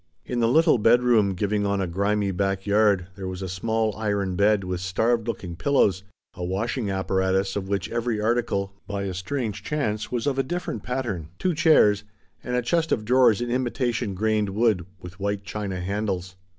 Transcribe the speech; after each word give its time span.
In 0.25 0.39
the 0.39 0.47
little 0.47 0.79
bedroom, 0.79 1.35
giving 1.35 1.63
on 1.63 1.79
a 1.79 1.85
grimy 1.85 2.31
back 2.31 2.65
yard, 2.65 3.05
there 3.15 3.27
was 3.27 3.43
a 3.43 3.47
small 3.47 3.95
iron 3.95 4.35
bed 4.35 4.63
with 4.63 4.81
starved 4.81 5.27
looking 5.27 5.55
pillows, 5.55 6.01
a 6.33 6.43
washing 6.43 6.89
apparatus 6.89 7.55
of 7.55 7.67
which 7.69 7.87
every 7.91 8.19
article, 8.19 8.73
by 8.87 9.03
a 9.03 9.13
strange 9.13 9.61
chance, 9.63 10.11
was 10.11 10.25
of 10.25 10.39
a 10.39 10.43
different 10.43 10.81
pattern, 10.81 11.27
two 11.37 11.53
chairs, 11.53 12.03
and 12.43 12.55
a 12.55 12.63
chest 12.63 12.91
of 12.91 13.05
drawers 13.05 13.41
in 13.41 13.51
imitation 13.51 14.15
grained 14.15 14.49
wood, 14.49 14.87
with 14.99 15.19
white 15.19 15.43
china 15.43 15.79
handles. 15.79 16.35